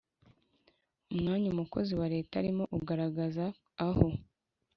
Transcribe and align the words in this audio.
Umwanya 1.13 1.47
umukozi 1.51 1.93
wa 1.99 2.07
leta 2.13 2.33
arimo 2.41 2.63
ugaragaza 2.77 3.45
aho 3.87 4.07